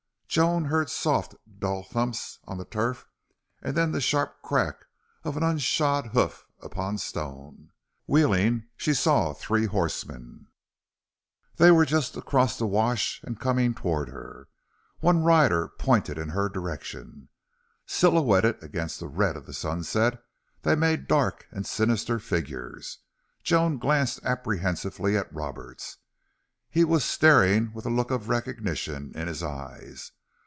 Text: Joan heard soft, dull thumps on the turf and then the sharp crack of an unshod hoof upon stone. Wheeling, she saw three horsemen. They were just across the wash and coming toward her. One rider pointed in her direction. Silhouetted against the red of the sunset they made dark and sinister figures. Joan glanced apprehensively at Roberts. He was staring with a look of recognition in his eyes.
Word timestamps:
Joan 0.33 0.63
heard 0.63 0.89
soft, 0.89 1.35
dull 1.59 1.83
thumps 1.83 2.39
on 2.47 2.57
the 2.57 2.63
turf 2.63 3.05
and 3.61 3.75
then 3.75 3.91
the 3.91 3.99
sharp 3.99 4.41
crack 4.41 4.85
of 5.25 5.35
an 5.35 5.43
unshod 5.43 6.11
hoof 6.13 6.45
upon 6.61 6.99
stone. 6.99 7.73
Wheeling, 8.07 8.63
she 8.77 8.93
saw 8.93 9.33
three 9.33 9.65
horsemen. 9.65 10.47
They 11.57 11.69
were 11.69 11.83
just 11.83 12.15
across 12.15 12.57
the 12.57 12.65
wash 12.65 13.21
and 13.25 13.41
coming 13.41 13.73
toward 13.73 14.07
her. 14.07 14.47
One 15.01 15.21
rider 15.21 15.67
pointed 15.67 16.17
in 16.17 16.29
her 16.29 16.47
direction. 16.47 17.27
Silhouetted 17.85 18.63
against 18.63 19.01
the 19.01 19.09
red 19.09 19.35
of 19.35 19.45
the 19.45 19.53
sunset 19.53 20.23
they 20.61 20.75
made 20.77 21.09
dark 21.09 21.45
and 21.51 21.67
sinister 21.67 22.19
figures. 22.19 22.99
Joan 23.43 23.77
glanced 23.79 24.23
apprehensively 24.23 25.17
at 25.17 25.35
Roberts. 25.35 25.97
He 26.69 26.85
was 26.85 27.03
staring 27.03 27.73
with 27.73 27.85
a 27.85 27.89
look 27.89 28.11
of 28.11 28.29
recognition 28.29 29.11
in 29.13 29.27
his 29.27 29.43
eyes. 29.43 30.13